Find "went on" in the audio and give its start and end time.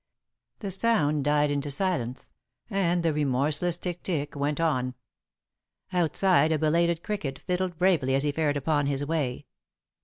4.35-4.95